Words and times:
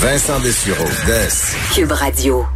Vincent 0.00 0.40
Dessureau, 0.40 0.88
Des. 1.06 1.28
Cube 1.74 1.92
Radio. 1.92 2.46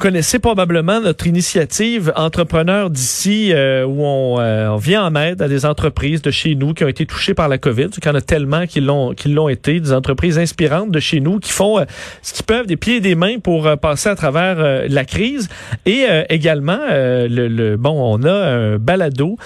Vous 0.00 0.06
connaissez 0.06 0.38
probablement 0.38 0.98
notre 0.98 1.26
initiative 1.26 2.10
Entrepreneurs 2.16 2.88
d'ici, 2.88 3.52
euh, 3.52 3.84
où 3.84 4.02
on, 4.02 4.40
euh, 4.40 4.68
on, 4.68 4.78
vient 4.78 5.04
en 5.04 5.14
aide 5.14 5.42
à 5.42 5.46
des 5.46 5.66
entreprises 5.66 6.22
de 6.22 6.30
chez 6.30 6.54
nous 6.54 6.72
qui 6.72 6.84
ont 6.84 6.88
été 6.88 7.04
touchées 7.04 7.34
par 7.34 7.50
la 7.50 7.58
COVID. 7.58 7.88
Il 7.94 8.06
y 8.06 8.08
en 8.08 8.14
a 8.14 8.22
tellement 8.22 8.66
qui 8.66 8.80
l'ont 8.80 9.12
qui 9.12 9.28
l'ont 9.28 9.50
été, 9.50 9.78
des 9.78 9.92
entreprises 9.92 10.38
inspirantes 10.38 10.90
de 10.90 11.00
chez 11.00 11.20
nous 11.20 11.38
qui 11.38 11.52
font 11.52 11.78
euh, 11.78 11.84
ce 12.22 12.32
qu'ils 12.32 12.46
peuvent 12.46 12.66
des 12.66 12.78
pieds 12.78 12.96
et 12.96 13.00
des 13.00 13.14
mains 13.14 13.40
pour 13.40 13.76
passer 13.76 14.08
à 14.08 14.14
travers 14.14 14.88
la 14.88 15.04
crise. 15.04 15.50
Et 15.84 16.06
également, 16.30 16.80
le, 16.88 17.48
le, 17.48 17.76
bon, 17.76 17.92
on 17.94 18.22
a 18.24 18.32
un 18.32 18.78
balado 18.78 19.36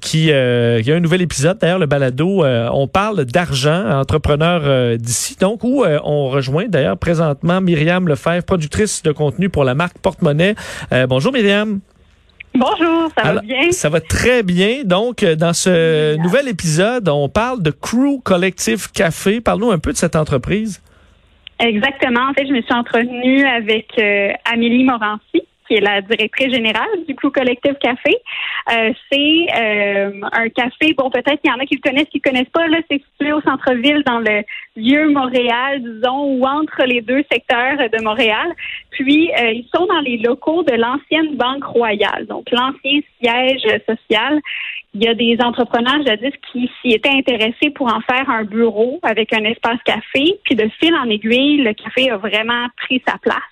qui, 0.00 0.24
il 0.24 0.84
y 0.84 0.92
a 0.92 0.96
un 0.96 1.00
nouvel 1.00 1.22
épisode. 1.22 1.58
D'ailleurs, 1.60 1.78
le 1.78 1.86
balado, 1.86 2.44
on 2.44 2.88
parle 2.88 3.24
d'argent, 3.24 4.00
entrepreneurs 4.00 4.98
d'ici, 4.98 5.36
donc 5.38 5.62
où 5.62 5.84
on 5.84 6.28
rejoint 6.28 6.66
d'ailleurs 6.66 6.98
présentement 6.98 7.60
Myriam 7.60 8.08
Lefebvre, 8.08 8.42
productrice 8.42 9.04
de 9.04 9.12
contenu 9.12 9.48
pour 9.48 9.62
la 9.62 9.74
marque 9.74 9.91
Porte-Monnaie. 10.00 10.54
Euh, 10.92 11.06
bonjour 11.06 11.32
Myriam. 11.32 11.80
Bonjour, 12.54 13.10
ça 13.16 13.32
va 13.32 13.40
bien? 13.40 13.70
Ça 13.70 13.88
va 13.88 14.00
très 14.00 14.42
bien. 14.42 14.84
Donc, 14.84 15.22
euh, 15.22 15.36
dans 15.36 15.54
ce 15.54 16.16
nouvel 16.16 16.48
épisode, 16.48 17.08
on 17.08 17.28
parle 17.28 17.62
de 17.62 17.70
Crew 17.70 18.20
Collective 18.22 18.90
Café. 18.92 19.40
Parle-nous 19.40 19.70
un 19.70 19.78
peu 19.78 19.92
de 19.92 19.96
cette 19.96 20.16
entreprise. 20.16 20.82
Exactement. 21.58 22.28
En 22.28 22.34
fait, 22.34 22.46
je 22.46 22.52
me 22.52 22.60
suis 22.60 22.74
entretenue 22.74 23.44
avec 23.46 23.86
euh, 23.98 24.32
Amélie 24.52 24.84
Morancy, 24.84 25.42
qui 25.72 25.78
est 25.78 25.80
la 25.80 26.02
directrice 26.02 26.52
générale 26.52 27.04
du 27.08 27.14
Crew 27.14 27.30
Collective 27.30 27.76
Café. 27.80 28.14
Euh, 28.70 28.92
c'est 29.10 29.46
euh, 29.56 30.20
un 30.32 30.48
café, 30.50 30.92
bon, 30.96 31.10
peut-être 31.10 31.40
qu'il 31.40 31.50
y 31.50 31.54
en 31.54 31.58
a 31.58 31.64
qui 31.64 31.76
le 31.76 31.80
connaissent, 31.80 32.08
qui 32.10 32.20
ne 32.24 32.30
connaissent 32.30 32.52
pas. 32.52 32.66
Là, 32.68 32.78
c'est 32.90 33.00
situé 33.10 33.32
au 33.32 33.40
centre-ville, 33.40 34.02
dans 34.04 34.18
le 34.18 34.42
vieux 34.76 35.08
Montréal, 35.08 35.82
disons, 35.82 36.24
ou 36.24 36.44
entre 36.44 36.84
les 36.84 37.00
deux 37.00 37.24
secteurs 37.32 37.78
de 37.78 38.04
Montréal. 38.04 38.52
Puis, 38.90 39.30
euh, 39.32 39.52
ils 39.52 39.66
sont 39.74 39.86
dans 39.86 40.00
les 40.00 40.18
locaux 40.18 40.62
de 40.62 40.74
l'ancienne 40.74 41.36
Banque 41.36 41.64
Royale, 41.64 42.26
donc 42.26 42.50
l'ancien 42.50 43.00
siège 43.22 43.62
social. 43.88 44.40
Il 44.94 45.02
y 45.02 45.08
a 45.08 45.14
des 45.14 45.38
entrepreneurs 45.42 46.04
jadis 46.04 46.34
qui 46.52 46.70
s'y 46.82 46.92
étaient 46.92 47.08
intéressés 47.08 47.70
pour 47.74 47.86
en 47.86 48.00
faire 48.02 48.28
un 48.28 48.44
bureau 48.44 49.00
avec 49.02 49.32
un 49.32 49.44
espace 49.44 49.82
café. 49.86 50.38
Puis, 50.44 50.54
de 50.54 50.68
fil 50.78 50.94
en 50.94 51.08
aiguille, 51.08 51.62
le 51.62 51.72
café 51.72 52.10
a 52.10 52.18
vraiment 52.18 52.66
pris 52.76 53.02
sa 53.06 53.16
place. 53.16 53.51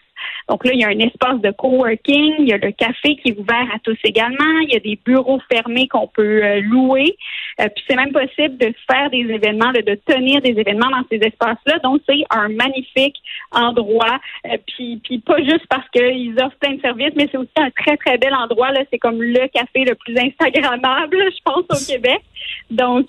Donc 0.51 0.65
là, 0.65 0.73
il 0.75 0.81
y 0.81 0.85
a 0.85 0.89
un 0.89 0.99
espace 0.99 1.41
de 1.41 1.53
coworking, 1.53 2.35
il 2.41 2.49
y 2.49 2.53
a 2.53 2.57
le 2.57 2.73
café 2.73 3.15
qui 3.15 3.29
est 3.29 3.39
ouvert 3.39 3.69
à 3.73 3.79
tous 3.85 3.97
également, 4.03 4.59
il 4.63 4.73
y 4.73 4.77
a 4.77 4.81
des 4.81 4.99
bureaux 5.07 5.41
fermés 5.49 5.87
qu'on 5.87 6.09
peut 6.09 6.43
euh, 6.43 6.61
louer. 6.61 7.17
Euh, 7.61 7.69
puis 7.73 7.85
c'est 7.89 7.95
même 7.95 8.11
possible 8.11 8.57
de 8.59 8.75
faire 8.91 9.11
des 9.11 9.21
événements, 9.33 9.71
de, 9.71 9.95
tenir 10.05 10.41
des 10.43 10.59
événements 10.59 10.91
dans 10.91 11.05
ces 11.09 11.25
espaces-là. 11.25 11.79
Donc 11.85 12.01
c'est 12.09 12.25
un 12.31 12.49
magnifique 12.49 13.15
endroit. 13.53 14.19
Euh, 14.47 14.57
puis, 14.67 15.01
puis 15.05 15.21
pas 15.21 15.39
juste 15.39 15.67
parce 15.69 15.89
qu'ils 15.91 16.35
offrent 16.43 16.59
plein 16.59 16.75
de 16.75 16.81
services, 16.81 17.15
mais 17.15 17.29
c'est 17.31 17.39
aussi 17.39 17.51
un 17.57 17.71
très 17.71 17.97
très 17.97 18.19
bel 18.19 18.35
endroit. 18.35 18.73
Là, 18.73 18.81
c'est 18.91 18.99
comme 18.99 19.23
le 19.23 19.47
café 19.55 19.85
le 19.85 19.95
plus 19.95 20.19
instagrammable, 20.19 21.17
je 21.17 21.43
pense, 21.45 21.65
au 21.71 21.93
Québec. 21.93 22.23
Donc 22.71 23.07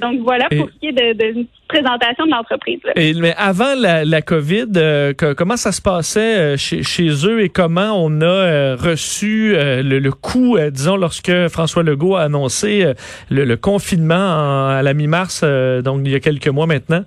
donc 0.00 0.20
voilà 0.22 0.48
pour 0.48 0.68
ce 0.68 0.78
qui 0.78 0.86
est 0.88 0.92
de, 0.92 1.12
de 1.12 1.46
présentation 1.72 2.26
de 2.26 2.30
l'entreprise. 2.30 2.80
Mais 2.96 3.34
avant 3.36 3.74
la, 3.76 4.04
la 4.04 4.22
COVID, 4.22 4.66
euh, 4.76 5.12
comment 5.36 5.56
ça 5.56 5.72
se 5.72 5.80
passait 5.80 6.38
euh, 6.38 6.56
chez, 6.56 6.82
chez, 6.82 7.08
eux 7.26 7.42
et 7.42 7.48
comment 7.48 7.92
on 7.96 8.20
a 8.20 8.24
euh, 8.24 8.76
reçu 8.76 9.54
le, 9.54 9.98
le, 9.98 10.12
coup, 10.12 10.58
disons, 10.70 10.96
lorsque 10.96 11.48
François 11.48 11.82
Legault 11.82 12.16
a 12.16 12.22
annoncé 12.22 12.92
le, 13.30 13.54
confinement 13.56 14.68
à 14.68 14.82
la 14.82 14.94
mi-mars, 14.94 15.44
donc 15.84 16.02
il 16.04 16.12
y 16.12 16.14
a 16.14 16.20
quelques 16.20 16.48
mois 16.48 16.66
maintenant? 16.66 17.04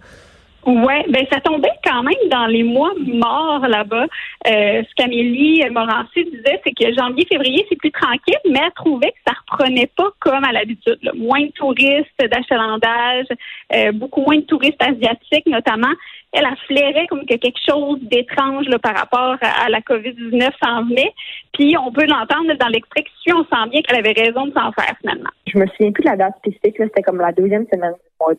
Ouais, 0.66 1.06
ben 1.10 1.24
ça 1.32 1.40
tombait 1.42 1.70
même 2.04 2.30
dans 2.30 2.46
les 2.48 2.64
mois 2.64 2.94
morts 2.98 3.68
là-bas. 3.68 4.06
Euh, 4.48 4.84
ce 4.84 4.96
qu'Amélie 4.96 5.64
Morancy 5.72 6.26
disait, 6.26 6.62
c'est 6.64 6.74
que 6.74 6.94
janvier, 6.96 7.26
février, 7.30 7.66
c'est 7.70 7.78
plus 7.78 7.92
tranquille, 7.92 8.38
mais 8.50 8.60
elle 8.64 8.72
trouvait 8.74 9.12
que 9.12 9.20
ça 9.28 9.34
reprenait 9.48 9.90
pas 9.96 10.10
comme 10.20 10.44
à 10.44 10.52
l'habitude. 10.52 11.00
Moins 11.16 11.46
de 11.46 11.52
touristes 11.52 12.20
d'achalandage, 12.20 13.28
euh, 13.74 13.92
beaucoup 13.92 14.22
moins 14.22 14.38
de 14.38 14.46
touristes 14.46 14.82
asiatiques 14.82 15.48
notamment. 15.48 15.94
Elle 16.32 16.46
a 16.46 16.56
flairé 16.68 17.08
comme 17.08 17.26
que 17.26 17.36
quelque 17.36 17.60
chose 17.66 18.00
d'étrange 18.02 18.66
par 18.82 18.96
rapport 18.96 19.38
à, 19.42 19.70
la 19.70 19.80
COVID-19 19.80 20.50
s'en 20.62 20.84
venait. 20.84 21.14
Puis 21.54 21.78
on 21.78 21.92
peut 21.92 22.06
l'entendre 22.06 22.54
dans 22.60 22.68
l'expression, 22.68 23.38
on 23.38 23.44
sent 23.44 23.70
bien 23.72 23.82
qu'elle 23.82 24.00
avait 24.00 24.12
raison 24.12 24.48
de 24.48 24.52
s'en 24.52 24.72
faire 24.74 24.94
finalement. 25.00 25.30
Je 25.48 25.58
me 25.58 25.66
souviens 25.68 25.92
plus 25.94 26.04
de 26.04 26.10
la 26.10 26.18
date 26.18 26.36
spécifique, 26.40 26.76
c'était 26.78 27.04
comme 27.04 27.22
la 27.22 27.32
deuxième 27.32 27.66
semaine 27.72 27.94
du 27.94 28.10
mois 28.20 28.34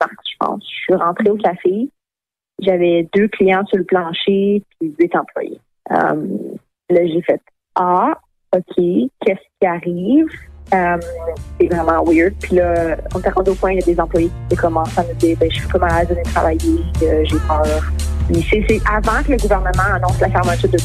je 0.00 0.36
pense. 0.38 0.62
Je 0.64 0.80
suis 0.82 0.94
rentrée 0.94 1.30
au 1.30 1.36
café. 1.36 1.88
J'avais 2.60 3.08
deux 3.14 3.28
clients 3.28 3.64
sur 3.66 3.78
le 3.78 3.84
plancher 3.84 4.62
puis 4.78 4.94
huit 4.98 5.14
employés. 5.16 5.60
Euh, 5.90 6.26
là, 6.90 7.06
j'ai 7.06 7.22
fait 7.22 7.40
Ah, 7.74 8.14
OK, 8.54 8.84
qu'est-ce 9.24 9.40
qui 9.60 9.66
arrive? 9.66 10.26
Euh, 10.72 10.98
c'est 11.58 11.66
vraiment 11.66 12.04
weird. 12.04 12.34
Puis 12.40 12.56
là, 12.56 12.96
on 13.14 13.18
s'est 13.18 13.30
rendu 13.30 13.50
au 13.50 13.54
point, 13.54 13.72
il 13.72 13.80
y 13.80 13.82
a 13.82 13.86
des 13.86 14.00
employés 14.00 14.30
qui 14.48 14.56
commencent 14.56 14.96
à 14.98 15.02
me 15.02 15.14
dire 15.14 15.36
ben, 15.38 15.50
je 15.50 15.56
suis 15.56 15.68
pas 15.68 15.78
malade 15.78 16.08
de 16.08 16.30
travailler, 16.30 16.80
j'ai 17.00 17.38
peur. 17.48 17.92
c'est 18.32 18.80
avant 18.88 19.22
que 19.24 19.32
le 19.32 19.38
gouvernement 19.38 19.94
annonce 19.94 20.20
la 20.20 20.30
fermeture 20.30 20.70
de 20.70 20.78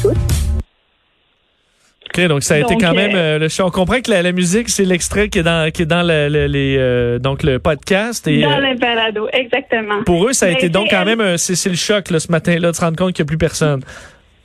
tout 2.16 2.28
donc 2.28 2.42
ça 2.42 2.54
a 2.54 2.58
été 2.58 2.76
quand 2.76 2.94
même 2.94 3.14
euh, 3.14 3.38
le 3.38 3.48
On 3.62 3.70
comprend 3.70 4.00
que 4.00 4.10
la, 4.10 4.32
musique, 4.32 4.68
c'est 4.68 4.84
l'extrait 4.84 5.28
qui 5.28 5.40
est 5.40 5.42
dans 5.42 5.70
qui 5.70 5.82
est 5.82 5.86
dans 5.86 6.02
le, 6.02 6.46
les 6.46 6.76
euh, 6.78 7.18
donc 7.18 7.42
le 7.42 7.58
podcast 7.58 8.26
et 8.26 8.42
dans 8.42 8.52
euh, 8.52 8.72
le 8.72 8.78
balado, 8.78 9.28
exactement. 9.32 10.02
Pour 10.04 10.26
eux, 10.26 10.32
ça 10.32 10.46
a 10.46 10.50
été 10.50 10.68
donc 10.68 10.88
quand 10.90 11.04
même 11.04 11.36
c'est 11.36 11.68
le 11.68 11.76
choc 11.76 12.10
là, 12.10 12.20
ce 12.20 12.30
matin-là 12.32 12.70
de 12.70 12.76
se 12.76 12.80
rendre 12.80 12.96
compte 12.96 13.12
qu'il 13.12 13.24
n'y 13.24 13.28
a 13.28 13.30
plus 13.30 13.38
personne. 13.38 13.82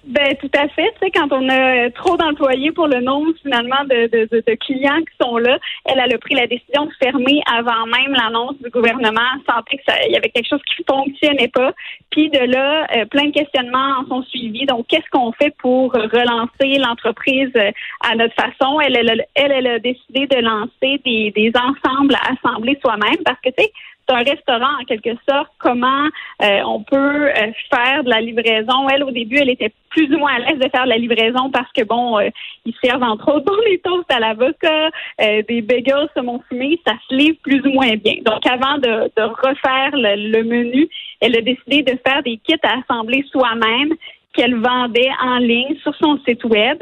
Ben 0.03 0.35
tout 0.37 0.49
à 0.57 0.67
fait. 0.69 0.91
Tu 0.99 1.05
sais, 1.05 1.11
quand 1.11 1.31
on 1.31 1.47
a 1.47 1.91
trop 1.91 2.17
d'employés 2.17 2.71
pour 2.71 2.87
le 2.87 3.01
nombre 3.01 3.33
finalement 3.43 3.83
de, 3.83 4.07
de, 4.07 4.27
de, 4.31 4.55
clients 4.55 4.99
qui 4.99 5.15
sont 5.21 5.37
là, 5.37 5.59
elle, 5.85 5.99
a 5.99 6.17
pris 6.17 6.33
la 6.33 6.47
décision 6.47 6.85
de 6.85 6.91
fermer 6.99 7.41
avant 7.45 7.85
même 7.85 8.11
l'annonce 8.13 8.57
du 8.63 8.69
gouvernement, 8.71 9.21
sentait 9.47 9.77
que 9.77 9.83
il 10.07 10.13
y 10.13 10.17
avait 10.17 10.29
quelque 10.29 10.49
chose 10.49 10.61
qui 10.65 10.83
fonctionnait 10.89 11.49
pas. 11.49 11.71
Puis 12.09 12.29
de 12.29 12.39
là, 12.39 12.87
euh, 12.95 13.05
plein 13.05 13.25
de 13.25 13.31
questionnements 13.31 13.99
en 13.99 14.07
sont 14.07 14.23
suivis. 14.23 14.65
Donc, 14.65 14.87
qu'est-ce 14.87 15.09
qu'on 15.11 15.31
fait 15.33 15.53
pour 15.59 15.93
relancer 15.93 16.79
l'entreprise 16.79 17.51
euh, 17.55 17.71
à 18.09 18.15
notre 18.15 18.33
façon? 18.33 18.79
Elle, 18.79 18.97
elle, 18.97 19.25
elle, 19.35 19.51
elle 19.51 19.67
a 19.67 19.79
décidé 19.79 20.25
de 20.25 20.41
lancer 20.41 20.99
des, 21.05 21.31
des 21.31 21.51
ensembles 21.55 22.15
à 22.15 22.33
assembler 22.33 22.77
soi-même 22.83 23.21
parce 23.23 23.39
que 23.41 23.49
tu 23.49 23.63
sais 23.63 23.71
un 24.13 24.23
restaurant 24.23 24.79
en 24.81 24.85
quelque 24.85 25.11
sorte. 25.27 25.49
Comment 25.59 26.07
euh, 26.41 26.61
on 26.65 26.83
peut 26.83 27.27
euh, 27.27 27.51
faire 27.73 28.03
de 28.03 28.09
la 28.09 28.21
livraison. 28.21 28.87
Elle, 28.89 29.03
au 29.03 29.11
début, 29.11 29.37
elle 29.37 29.49
était 29.49 29.71
plus 29.89 30.13
ou 30.13 30.17
moins 30.17 30.33
à 30.33 30.39
l'aise 30.39 30.59
de 30.59 30.69
faire 30.69 30.85
de 30.85 30.89
la 30.89 30.97
livraison 30.97 31.49
parce 31.51 31.71
que, 31.73 31.83
bon, 31.83 32.19
euh, 32.19 32.29
ils 32.65 32.73
servent 32.83 33.03
entre 33.03 33.33
autres 33.33 33.45
dans 33.51 33.61
les 33.65 33.79
toasts 33.79 34.11
à 34.11 34.19
l'avocat, 34.19 34.89
des 35.19 35.61
bagels 35.61 36.07
saumon 36.15 36.41
fumé, 36.47 36.79
ça 36.85 36.93
se 37.07 37.15
livre 37.15 37.37
plus 37.43 37.61
ou 37.65 37.71
moins 37.71 37.95
bien. 37.95 38.15
Donc, 38.25 38.45
avant 38.45 38.77
de, 38.77 39.11
refaire 39.17 39.91
le, 39.93 40.43
menu, 40.43 40.87
elle 41.19 41.37
a 41.37 41.41
décidé 41.41 41.83
de 41.83 41.97
faire 42.05 42.23
des 42.23 42.37
kits 42.37 42.55
à 42.63 42.79
assembler 42.79 43.23
soi-même 43.31 43.93
qu'elle 44.33 44.55
vendait 44.55 45.11
en 45.21 45.37
ligne 45.37 45.75
sur 45.83 45.93
son 45.95 46.17
site 46.27 46.43
web. 46.45 46.81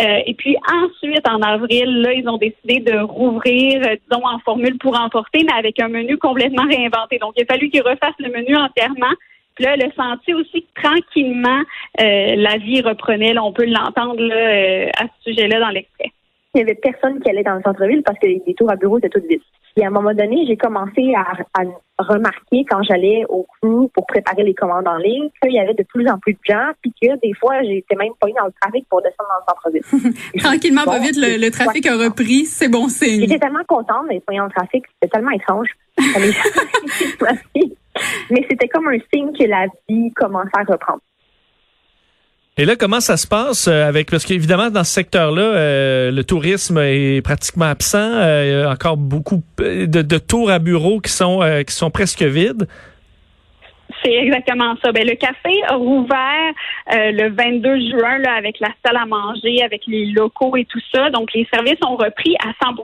Euh, 0.00 0.18
et 0.26 0.34
puis 0.34 0.56
ensuite, 0.72 1.28
en 1.28 1.40
avril, 1.40 2.02
là, 2.02 2.12
ils 2.12 2.28
ont 2.28 2.36
décidé 2.36 2.80
de 2.80 2.98
rouvrir, 2.98 3.80
euh, 3.82 3.96
disons, 4.08 4.26
en 4.26 4.38
formule 4.40 4.76
pour 4.78 4.98
emporter, 4.98 5.44
mais 5.44 5.56
avec 5.56 5.80
un 5.80 5.88
menu 5.88 6.18
complètement 6.18 6.66
réinventé. 6.66 7.18
Donc, 7.18 7.34
il 7.36 7.42
a 7.42 7.46
fallu 7.46 7.70
qu'ils 7.70 7.82
refassent 7.82 8.18
le 8.18 8.30
menu 8.30 8.56
entièrement. 8.56 9.14
Puis 9.54 9.64
là, 9.64 9.76
le 9.76 9.92
senti 9.96 10.34
aussi 10.34 10.66
tranquillement, 10.74 11.60
euh, 12.00 12.34
la 12.36 12.56
vie 12.56 12.82
reprenait. 12.82 13.38
On 13.38 13.52
peut 13.52 13.66
l'entendre 13.66 14.20
à 14.98 15.04
ce 15.04 15.30
sujet-là 15.30 15.60
dans 15.60 15.68
l'extrait. 15.68 16.12
Il 16.54 16.58
n'y 16.58 16.62
avait 16.62 16.74
personne 16.74 17.20
qui 17.20 17.28
allait 17.28 17.42
dans 17.42 17.56
le 17.56 17.62
centre-ville 17.62 18.02
parce 18.02 18.18
que 18.18 18.26
les 18.26 18.54
tours 18.54 18.70
à 18.70 18.76
bureau 18.76 18.98
étaient 18.98 19.08
toutes 19.08 19.26
vides. 19.26 19.40
Et 19.76 19.84
à 19.84 19.88
un 19.88 19.90
moment 19.90 20.14
donné, 20.14 20.46
j'ai 20.46 20.56
commencé 20.56 21.14
à, 21.16 21.32
remarquer 21.98 22.64
quand 22.68 22.82
j'allais 22.82 23.24
au 23.28 23.44
crew 23.44 23.88
pour 23.92 24.06
préparer 24.06 24.42
les 24.42 24.54
commandes 24.54 24.86
en 24.86 24.96
ligne 24.96 25.30
qu'il 25.42 25.52
y 25.52 25.60
avait 25.60 25.74
de 25.74 25.82
plus 25.84 26.08
en 26.08 26.18
plus 26.18 26.34
de 26.34 26.38
gens, 26.44 26.70
puis 26.80 26.92
que 27.00 27.20
des 27.20 27.32
fois, 27.34 27.62
j'étais 27.62 27.94
même 27.96 28.12
pas 28.20 28.26
dans 28.36 28.46
le 28.46 28.52
trafic 28.60 28.84
pour 28.88 29.00
descendre 29.02 29.28
dans 29.30 29.54
le 29.72 29.80
centre-ville. 29.80 30.14
Tranquillement, 30.38 30.84
pas 30.84 30.98
vite, 30.98 31.16
le, 31.16 31.50
trafic 31.50 31.86
a 31.86 31.96
repris, 31.96 32.46
c'est 32.46 32.68
bon 32.68 32.88
signe. 32.88 33.20
J'étais 33.20 33.38
tellement 33.38 33.64
contente 33.66 34.08
d'être 34.08 34.24
dans 34.28 34.44
le 34.44 34.50
trafic, 34.50 34.84
c'était 34.94 35.12
tellement 35.12 35.30
étrange. 35.30 35.68
Mais 38.30 38.46
c'était 38.50 38.68
comme 38.68 38.88
un 38.88 38.98
signe 39.12 39.32
que 39.32 39.44
la 39.44 39.66
vie 39.88 40.12
commençait 40.14 40.50
à 40.54 40.64
reprendre. 40.64 41.00
Et 42.56 42.66
là, 42.66 42.76
comment 42.76 43.00
ça 43.00 43.16
se 43.16 43.26
passe 43.26 43.66
euh, 43.66 43.88
avec 43.88 44.08
parce 44.08 44.24
qu'évidemment 44.24 44.70
dans 44.70 44.84
ce 44.84 44.92
secteur-là, 44.92 45.42
euh, 45.42 46.10
le 46.12 46.22
tourisme 46.22 46.78
est 46.78 47.20
pratiquement 47.20 47.64
absent, 47.64 47.98
euh, 47.98 48.44
il 48.46 48.52
y 48.52 48.62
a 48.62 48.70
encore 48.70 48.96
beaucoup 48.96 49.42
de, 49.58 50.18
tours 50.18 50.52
à 50.52 50.60
bureaux 50.60 51.00
qui 51.00 51.10
sont 51.10 51.40
qui 51.66 51.74
sont 51.74 51.90
presque 51.90 52.22
vides. 52.22 52.68
C'est 54.04 54.12
exactement 54.12 54.76
ça. 54.84 54.92
Ben, 54.92 55.04
le 55.04 55.16
café 55.16 55.52
a 55.66 55.74
rouvert 55.74 56.52
le 56.92 57.28
22 57.30 57.90
juin 57.90 58.18
là, 58.18 58.34
avec 58.34 58.60
la 58.60 58.68
salle 58.84 58.98
à 58.98 59.06
manger, 59.06 59.62
avec 59.64 59.82
les 59.88 60.06
locaux 60.06 60.56
et 60.56 60.64
tout 60.64 60.80
ça. 60.94 61.10
Donc, 61.10 61.32
les 61.34 61.48
services 61.52 61.78
ont 61.84 61.96
repris 61.96 62.36
à 62.36 62.52
100 62.64 62.74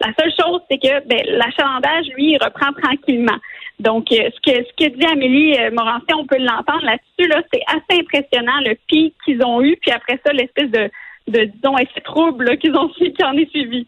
La 0.00 0.12
seule 0.18 0.32
chose, 0.38 0.60
c'est 0.70 0.78
que 0.78 1.06
ben, 1.06 1.20
l'achalandage, 1.26 2.06
lui, 2.16 2.32
il 2.32 2.38
reprend 2.42 2.72
tranquillement. 2.72 3.38
Donc, 3.78 4.06
ce 4.10 4.40
que 4.40 4.64
ce 4.64 4.72
que 4.76 4.90
dit 4.90 5.06
Amélie 5.06 5.56
Morancé, 5.72 6.06
on 6.14 6.26
peut 6.26 6.38
l'entendre 6.38 6.84
là-dessus, 6.84 7.28
là, 7.28 7.42
c'est 7.52 7.62
assez 7.66 8.00
impressionnant 8.00 8.60
le 8.60 8.76
pic 8.86 9.14
qu'ils 9.24 9.44
ont 9.44 9.62
eu, 9.62 9.76
puis 9.80 9.90
après 9.90 10.20
ça, 10.24 10.32
l'espèce 10.32 10.70
de, 10.70 10.90
disons, 11.26 11.76
effet 11.78 12.00
trouble 12.00 12.56
qu'ils 12.58 12.76
ont 12.76 12.88
qui 12.88 13.24
en 13.24 13.36
est 13.36 13.50
suivi. 13.50 13.86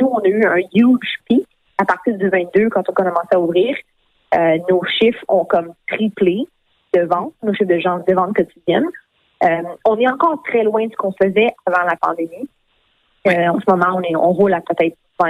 Nous, 0.00 0.06
on 0.06 0.18
a 0.18 0.28
eu 0.28 0.44
un 0.44 0.60
huge 0.74 1.18
pic 1.28 1.46
à 1.78 1.84
partir 1.84 2.16
du 2.16 2.28
22 2.28 2.68
quand 2.70 2.82
on 2.88 2.92
a 2.92 2.94
commencé 2.94 3.28
à 3.32 3.40
ouvrir. 3.40 3.76
nos 4.68 4.82
chiffres 4.84 5.24
ont 5.28 5.44
comme 5.44 5.72
triplé 5.88 6.46
de 6.94 7.02
vente, 7.02 7.34
nos 7.42 7.52
chiffres 7.52 7.72
de, 7.72 7.78
gens, 7.78 7.98
de 8.06 8.14
vente 8.14 8.34
quotidienne. 8.34 8.86
Euh, 9.44 9.62
on 9.84 9.98
est 9.98 10.08
encore 10.08 10.42
très 10.42 10.64
loin 10.64 10.86
de 10.86 10.92
ce 10.92 10.96
qu'on 10.96 11.12
faisait 11.12 11.48
avant 11.66 11.84
la 11.84 11.96
pandémie. 11.96 12.48
Euh, 13.26 13.48
en 13.48 13.58
ce 13.60 13.64
moment, 13.68 13.96
on, 13.96 14.02
est, 14.02 14.16
on 14.16 14.32
roule 14.32 14.54
à 14.54 14.60
peut-être 14.60 14.96
20, 15.20 15.28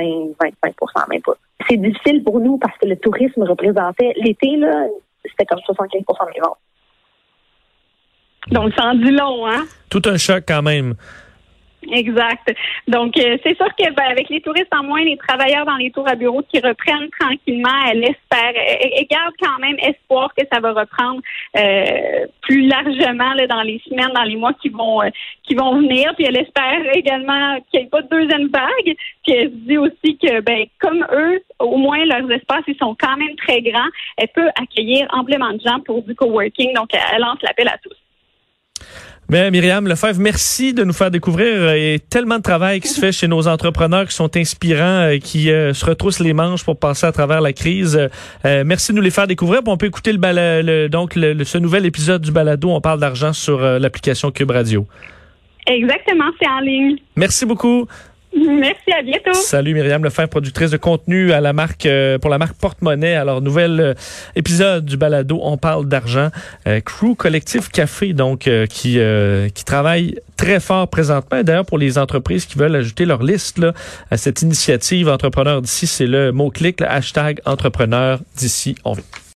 25% 0.62 1.08
même 1.08 1.23
pas. 1.23 1.32
C'est 1.69 1.76
difficile 1.76 2.23
pour 2.23 2.40
nous 2.40 2.58
parce 2.58 2.76
que 2.79 2.87
le 2.87 2.96
tourisme 2.96 3.43
représentait 3.43 4.14
l'été, 4.17 4.56
là, 4.56 4.87
c'était 5.25 5.46
comme 5.46 5.58
75% 5.61 6.35
des 6.35 6.40
ventes. 6.40 6.58
Donc, 8.50 8.73
ça 8.75 8.87
en 8.87 8.94
dit 8.94 9.11
long, 9.11 9.46
hein? 9.46 9.64
Tout 9.90 10.02
un 10.06 10.17
choc 10.17 10.44
quand 10.46 10.62
même. 10.62 10.94
Exact. 11.93 12.55
Donc, 12.87 13.17
euh, 13.17 13.38
c'est 13.43 13.56
sûr 13.56 13.69
que 13.76 13.93
ben, 13.93 14.05
avec 14.11 14.29
les 14.29 14.40
touristes 14.40 14.73
en 14.75 14.82
moins, 14.82 15.02
les 15.02 15.17
travailleurs 15.17 15.64
dans 15.64 15.76
les 15.76 15.90
tours 15.90 16.08
à 16.08 16.14
bureaux 16.14 16.43
qui 16.49 16.61
reprennent 16.61 17.08
tranquillement, 17.19 17.85
elle 17.90 18.05
espère, 18.05 18.52
elle, 18.55 19.06
garde 19.06 19.35
quand 19.40 19.58
même 19.58 19.76
espoir 19.81 20.32
que 20.37 20.44
ça 20.52 20.61
va 20.61 20.73
reprendre 20.73 21.20
euh, 21.56 22.26
plus 22.43 22.67
largement 22.67 23.35
dans 23.49 23.62
les 23.62 23.81
semaines, 23.88 24.12
dans 24.14 24.23
les 24.23 24.37
mois 24.37 24.52
qui 24.55 24.69
vont 24.69 25.02
euh, 25.02 25.08
qui 25.44 25.55
vont 25.55 25.76
venir. 25.76 26.12
Puis 26.17 26.26
elle 26.26 26.37
espère 26.37 26.81
également 26.94 27.58
qu'il 27.70 27.81
n'y 27.81 27.87
ait 27.87 27.90
pas 27.90 28.02
de 28.02 28.08
deuxième 28.08 28.49
vague. 28.49 28.96
Puis 29.25 29.32
elle 29.32 29.50
se 29.50 29.56
dit 29.56 29.79
aussi 29.79 30.19
que, 30.19 30.40
ben, 30.40 30.67
comme 30.81 31.06
eux, 31.12 31.40
au 31.58 31.76
moins 31.76 32.05
leurs 32.05 32.31
espaces, 32.31 32.64
ils 32.67 32.76
sont 32.76 32.96
quand 32.99 33.17
même 33.17 33.35
très 33.37 33.62
grands. 33.62 33.88
Elle 34.17 34.29
peut 34.29 34.49
accueillir 34.61 35.06
amplement 35.11 35.52
de 35.52 35.61
gens 35.61 35.81
pour 35.81 36.02
du 36.02 36.14
coworking. 36.14 36.75
Donc, 36.75 36.90
elle 36.93 37.20
lance 37.20 37.38
l'appel 37.43 37.69
à 37.69 37.79
tous. 37.79 37.96
Mais 39.30 39.50
Myriam 39.50 39.86
Lefebvre, 39.86 40.19
merci 40.20 40.72
de 40.72 40.84
nous 40.84 40.94
faire 40.94 41.10
découvrir 41.10 41.52
euh, 41.54 41.75
et 41.75 41.98
tellement 41.98 42.38
de 42.38 42.42
travail 42.42 42.80
qui 42.80 42.88
se 42.88 42.98
fait 42.98 43.12
chez 43.12 43.28
nos 43.28 43.46
entrepreneurs 43.46 44.06
qui 44.06 44.14
sont 44.14 44.34
inspirants, 44.34 45.02
euh, 45.10 45.19
qui 45.19 45.50
euh, 45.50 45.75
se 45.75 45.84
retroussent 45.84 46.20
les 46.20 46.32
manches 46.32 46.64
pour 46.64 46.78
passer 46.78 47.04
à 47.04 47.12
travers 47.12 47.42
la 47.42 47.52
crise. 47.52 48.08
merci 48.44 48.92
de 48.92 48.96
nous 48.96 49.02
les 49.02 49.10
faire 49.10 49.26
découvrir. 49.26 49.60
on 49.66 49.76
peut 49.76 49.84
écouter 49.84 50.12
le, 50.14 50.88
donc 50.88 51.12
ce 51.12 51.58
nouvel 51.58 51.84
épisode 51.84 52.22
du 52.22 52.32
balado. 52.32 52.70
On 52.70 52.80
parle 52.80 53.00
d'argent 53.00 53.34
sur 53.34 53.60
l'application 53.60 54.30
Cube 54.30 54.50
Radio. 54.50 54.86
Exactement, 55.66 56.30
c'est 56.40 56.48
en 56.48 56.60
ligne. 56.60 56.96
Merci 57.14 57.44
beaucoup. 57.44 57.86
Merci, 58.60 58.92
à 58.92 59.02
bientôt. 59.02 59.34
Salut 59.34 59.74
Myriam 59.74 60.02
Lefebvre, 60.02 60.28
productrice 60.28 60.70
de 60.70 60.78
contenu 60.78 61.32
à 61.32 61.40
la 61.40 61.52
marque 61.52 61.84
euh, 61.86 62.18
pour 62.18 62.30
la 62.30 62.38
marque 62.38 62.54
Porte-Monnaie. 62.54 63.14
Alors, 63.14 63.42
nouvel 63.42 63.80
euh, 63.80 63.94
épisode 64.36 64.86
du 64.86 64.96
balado 64.96 65.38
On 65.42 65.58
parle 65.58 65.86
d'argent. 65.86 66.30
Euh, 66.66 66.80
Crew 66.80 67.14
Collectif 67.16 67.68
Café, 67.68 68.14
donc, 68.14 68.48
qui, 68.70 68.98
qui 69.54 69.64
travaille 69.64 70.16
très 70.36 70.60
fort 70.60 70.88
présentement. 70.88 71.42
D'ailleurs, 71.42 71.66
pour 71.66 71.78
les 71.78 71.98
entreprises 71.98 72.46
qui 72.46 72.58
veulent 72.58 72.76
ajouter 72.76 73.04
leur 73.04 73.22
liste 73.22 73.58
là, 73.58 73.72
à 74.10 74.16
cette 74.16 74.42
initiative 74.42 75.08
Entrepreneur 75.08 75.60
d'ici, 75.60 75.86
c'est 75.86 76.06
le 76.06 76.32
mot-clic, 76.32 76.80
le 76.80 76.90
hashtag 76.90 77.40
Entrepreneur 77.44 78.18
d'ici. 78.36 78.76
On 78.84 78.92
vit. 78.92 79.04